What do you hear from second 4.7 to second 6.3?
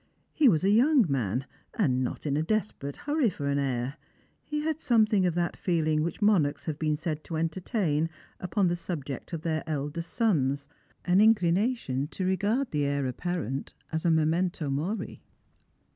something of that feeling which